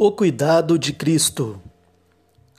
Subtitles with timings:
[0.00, 1.60] O cuidado de Cristo.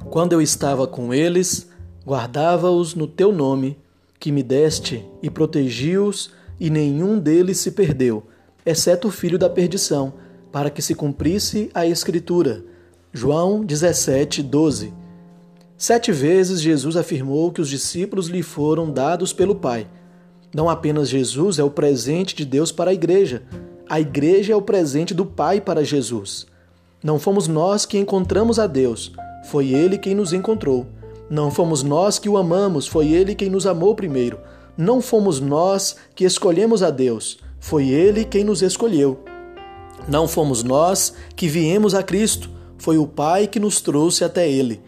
[0.10, 1.70] Quando eu estava com eles,
[2.06, 3.80] guardava-os no teu nome,
[4.20, 8.28] que me deste, e protegi-os, e nenhum deles se perdeu,
[8.66, 10.16] exceto o filho da perdição,
[10.52, 12.62] para que se cumprisse a Escritura.
[13.14, 14.94] João 17, 12.
[15.78, 19.88] Sete vezes Jesus afirmou que os discípulos lhe foram dados pelo Pai.
[20.54, 23.44] Não apenas Jesus é o presente de Deus para a igreja,
[23.88, 26.46] a igreja é o presente do Pai para Jesus.
[27.02, 29.12] Não fomos nós que encontramos a Deus,
[29.46, 30.86] foi Ele quem nos encontrou.
[31.30, 34.40] Não fomos nós que o amamos, foi Ele quem nos amou primeiro.
[34.78, 39.24] Não fomos nós que escolhemos a Deus, foi Ele quem nos escolheu.
[40.08, 44.82] Não fomos nós que viemos a Cristo, foi o Pai que nos trouxe até Ele.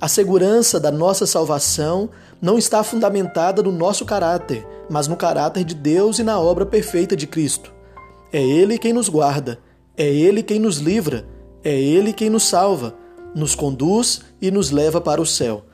[0.00, 5.76] A segurança da nossa salvação não está fundamentada no nosso caráter, mas no caráter de
[5.76, 7.72] Deus e na obra perfeita de Cristo.
[8.32, 9.60] É Ele quem nos guarda,
[9.96, 11.24] é Ele quem nos livra,
[11.64, 12.94] é Ele quem nos salva,
[13.34, 15.64] nos conduz e nos leva para o céu.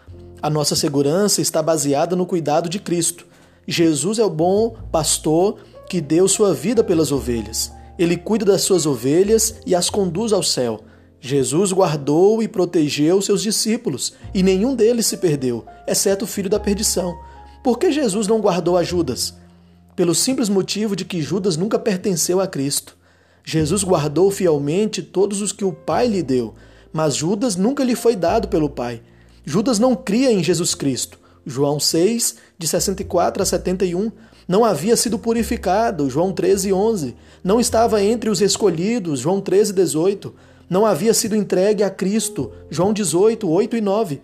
[0.41, 3.27] A nossa segurança está baseada no cuidado de Cristo.
[3.67, 7.73] Jesus é o bom pastor que deu sua vida pelas ovelhas.
[7.99, 10.85] Ele cuida das suas ovelhas e as conduz ao céu.
[11.21, 16.61] Jesus guardou e protegeu seus discípulos, e nenhum deles se perdeu, exceto o filho da
[16.61, 17.19] perdição.
[17.65, 19.35] Por que Jesus não guardou a Judas?
[19.97, 22.97] Pelo simples motivo de que Judas nunca pertenceu a Cristo.
[23.51, 26.55] Jesus guardou fielmente todos os que o Pai lhe deu,
[26.93, 29.01] mas Judas nunca lhe foi dado pelo Pai.
[29.43, 31.19] Judas não cria em Jesus Cristo.
[31.47, 34.13] João 6, de 64 a 71.
[34.47, 36.11] Não havia sido purificado.
[36.11, 37.17] João 13, 11.
[37.43, 39.21] Não estava entre os escolhidos.
[39.21, 40.35] João 13, 18.
[40.69, 42.53] Não havia sido entregue a Cristo.
[42.69, 44.21] João 18, 8 e 9.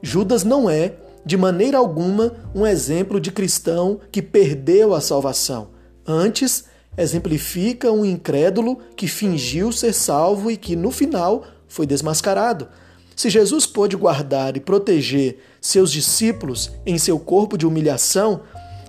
[0.00, 0.94] Judas não é,
[1.26, 5.70] de maneira alguma, um exemplo de cristão que perdeu a salvação.
[6.06, 6.66] Antes,
[6.98, 12.68] exemplifica um incrédulo que fingiu ser salvo e que no final foi desmascarado.
[13.14, 18.42] Se Jesus pôde guardar e proteger seus discípulos em seu corpo de humilhação,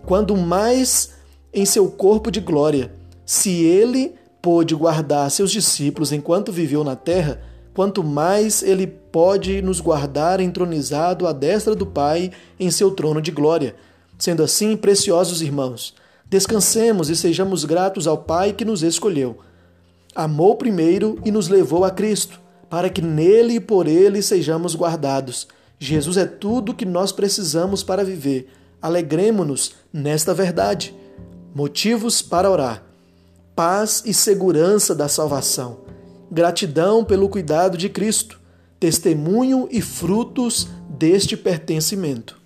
[0.05, 1.11] quando mais
[1.53, 2.91] em seu corpo de glória,
[3.25, 7.41] se ele pôde guardar seus discípulos enquanto viveu na terra,
[7.73, 13.31] quanto mais ele pode nos guardar entronizado à destra do Pai em seu trono de
[13.31, 13.75] glória.
[14.17, 15.93] Sendo assim, preciosos irmãos,
[16.29, 19.39] Descansemos e sejamos gratos ao Pai que nos escolheu.
[20.13, 25.47] Amou primeiro e nos levou a Cristo, para que nele e por ele sejamos guardados.
[25.79, 28.47] Jesus é tudo o que nós precisamos para viver.
[28.79, 30.95] Alegremos-nos nesta verdade.
[31.55, 32.83] Motivos para orar:
[33.55, 35.79] paz e segurança da salvação,
[36.31, 38.39] gratidão pelo cuidado de Cristo,
[38.79, 42.38] testemunho e frutos deste pertencimento.